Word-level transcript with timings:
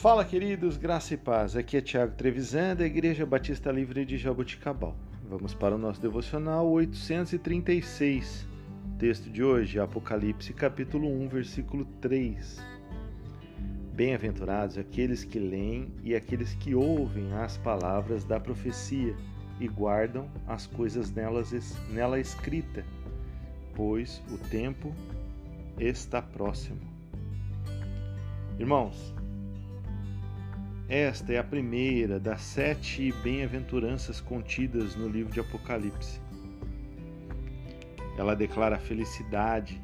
Fala, 0.00 0.24
queridos, 0.24 0.78
graça 0.78 1.12
e 1.12 1.16
paz. 1.18 1.54
Aqui 1.54 1.76
é 1.76 1.80
Tiago 1.82 2.14
Trevisan, 2.16 2.74
da 2.74 2.86
Igreja 2.86 3.26
Batista 3.26 3.70
Livre 3.70 4.06
de 4.06 4.16
Jaboticabal. 4.16 4.96
Vamos 5.28 5.52
para 5.52 5.74
o 5.74 5.78
nosso 5.78 6.00
devocional 6.00 6.66
836. 6.70 8.48
Texto 8.98 9.28
de 9.28 9.44
hoje, 9.44 9.78
Apocalipse, 9.78 10.54
capítulo 10.54 11.06
1, 11.06 11.28
versículo 11.28 11.84
3. 12.00 12.58
Bem-aventurados 13.92 14.78
aqueles 14.78 15.22
que 15.22 15.38
leem 15.38 15.92
e 16.02 16.14
aqueles 16.14 16.54
que 16.54 16.74
ouvem 16.74 17.34
as 17.34 17.58
palavras 17.58 18.24
da 18.24 18.40
profecia 18.40 19.14
e 19.60 19.68
guardam 19.68 20.30
as 20.46 20.66
coisas 20.66 21.10
nelas, 21.10 21.52
nela 21.90 22.18
escrita, 22.18 22.86
pois 23.74 24.22
o 24.30 24.38
tempo 24.48 24.94
está 25.78 26.22
próximo. 26.22 26.80
Irmãos, 28.58 29.14
esta 30.90 31.32
é 31.32 31.38
a 31.38 31.44
primeira 31.44 32.18
das 32.18 32.40
sete 32.40 33.12
bem-aventuranças 33.22 34.20
contidas 34.20 34.96
no 34.96 35.08
livro 35.08 35.32
de 35.32 35.38
Apocalipse. 35.38 36.20
Ela 38.18 38.34
declara 38.34 38.74
a 38.74 38.78
felicidade 38.80 39.80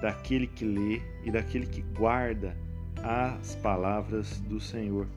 daquele 0.00 0.46
que 0.46 0.64
lê 0.64 1.02
e 1.24 1.32
daquele 1.32 1.66
que 1.66 1.82
guarda 1.82 2.56
as 3.02 3.56
palavras 3.56 4.38
do 4.42 4.60
Senhor, 4.60 5.08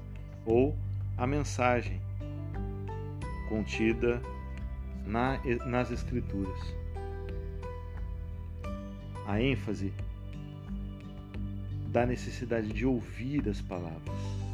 ou 0.47 0.75
a 1.15 1.27
mensagem 1.27 2.02
contida 3.49 4.19
na, 5.05 5.39
nas 5.67 5.91
Escrituras. 5.91 6.59
A 9.27 9.39
ênfase 9.39 9.93
da 11.89 12.03
necessidade 12.03 12.69
de 12.69 12.83
ouvir 12.83 13.47
as 13.47 13.61
palavras 13.61 14.48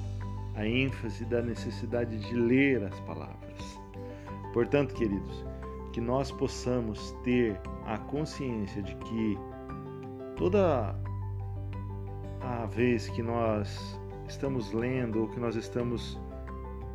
a 0.56 0.66
ênfase 0.66 1.26
da 1.26 1.42
necessidade 1.42 2.18
de 2.18 2.34
ler 2.34 2.84
as 2.84 3.00
palavras. 3.02 3.80
Portanto, 4.54 4.94
queridos, 4.96 5.46
que 5.92 6.00
nós 6.00 6.32
possamos 6.32 7.12
ter 7.24 7.60
a 7.86 7.98
consciência 7.98 8.82
de 8.82 8.96
que 8.96 9.38
toda 10.36 10.96
a 12.42 12.66
vez 12.68 13.10
que 13.10 13.22
nós 13.22 14.00
estamos 14.28 14.72
lendo 14.72 15.22
ou 15.22 15.28
que 15.28 15.40
nós 15.40 15.56
estamos 15.56 16.20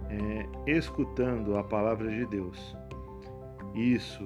é, 0.08 0.46
escutando 0.70 1.56
a 1.58 1.64
palavra 1.64 2.08
de 2.10 2.24
Deus, 2.26 2.76
isso 3.74 4.24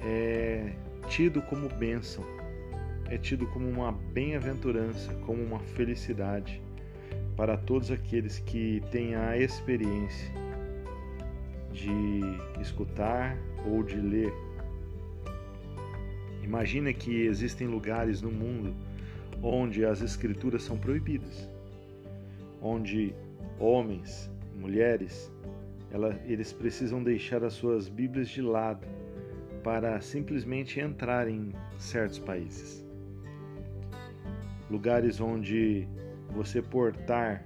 é 0.00 0.74
tido 1.08 1.42
como 1.42 1.68
bênção, 1.68 2.24
é 3.10 3.18
tido 3.18 3.46
como 3.48 3.68
uma 3.68 3.92
bem-aventurança, 3.92 5.14
como 5.26 5.42
uma 5.42 5.58
felicidade 5.60 6.62
para 7.36 7.56
todos 7.56 7.90
aqueles 7.90 8.38
que 8.40 8.82
têm 8.90 9.14
a 9.14 9.36
experiência 9.36 10.32
de 11.72 12.20
escutar 12.60 13.36
ou 13.66 13.82
de 13.82 13.96
ler. 13.96 14.32
Imagina 16.42 16.92
que 16.92 17.22
existem 17.22 17.66
lugares 17.66 18.20
no 18.20 18.30
mundo 18.30 18.74
onde 19.42 19.84
as 19.84 20.02
escrituras 20.02 20.62
são 20.62 20.76
proibidas, 20.76 21.48
onde 22.60 23.14
homens, 23.58 24.30
mulheres, 24.54 25.32
ela, 25.90 26.18
eles 26.26 26.52
precisam 26.52 27.02
deixar 27.02 27.42
as 27.44 27.54
suas 27.54 27.88
Bíblias 27.88 28.28
de 28.28 28.40
lado 28.40 28.86
para 29.62 30.00
simplesmente 30.00 30.80
entrar 30.80 31.28
em 31.28 31.52
certos 31.78 32.18
países. 32.18 32.84
Lugares 34.70 35.20
onde 35.20 35.86
você 36.34 36.62
portar 36.62 37.44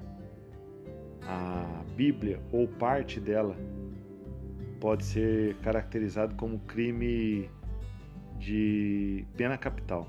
a 1.23 1.85
Bíblia 1.97 2.41
ou 2.53 2.69
parte 2.69 3.21
dela 3.21 3.57
pode 4.81 5.05
ser 5.05 5.57
caracterizado 5.57 6.35
como 6.37 6.59
crime 6.61 7.51
de 8.39 9.27
pena 9.37 9.57
capital. 9.57 10.09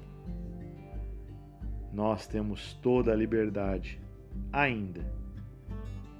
Nós 1.92 2.28
temos 2.28 2.74
toda 2.76 3.12
a 3.12 3.16
liberdade 3.16 4.00
ainda 4.52 5.02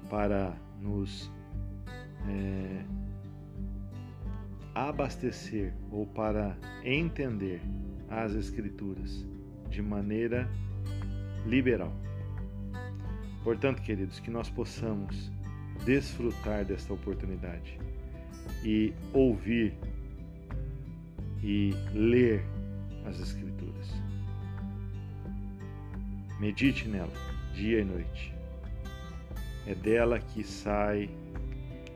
para 0.08 0.56
nos 0.80 1.30
é, 2.26 2.84
abastecer 4.74 5.74
ou 5.90 6.06
para 6.06 6.56
entender 6.84 7.60
as 8.08 8.34
Escrituras 8.34 9.26
de 9.68 9.82
maneira 9.82 10.48
liberal. 11.46 11.92
Portanto, 13.42 13.82
queridos, 13.82 14.20
que 14.20 14.30
nós 14.30 14.48
possamos 14.50 15.30
desfrutar 15.84 16.64
desta 16.64 16.92
oportunidade 16.92 17.78
e 18.64 18.92
ouvir 19.12 19.74
e 21.42 21.72
ler 21.94 22.44
as 23.06 23.20
Escrituras. 23.20 23.92
Medite 26.40 26.88
nela, 26.88 27.12
dia 27.54 27.80
e 27.80 27.84
noite. 27.84 28.34
É 29.66 29.74
dela 29.74 30.18
que 30.18 30.42
sai 30.42 31.10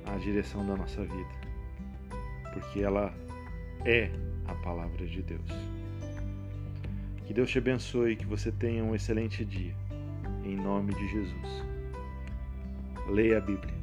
a 0.06 0.16
direção 0.18 0.66
da 0.66 0.76
nossa 0.76 1.02
vida, 1.02 1.30
porque 2.52 2.80
ela 2.80 3.14
é 3.84 4.10
a 4.46 4.54
palavra 4.56 5.06
de 5.06 5.22
Deus. 5.22 5.50
Que 7.26 7.32
Deus 7.32 7.50
te 7.50 7.58
abençoe 7.58 8.12
e 8.12 8.16
que 8.16 8.26
você 8.26 8.50
tenha 8.50 8.82
um 8.84 8.94
excelente 8.94 9.44
dia 9.44 9.74
em 10.44 10.56
nome 10.56 10.94
de 10.94 11.08
Jesus. 11.08 11.64
Leia 13.08 13.38
a 13.38 13.40
Bíblia. 13.40 13.81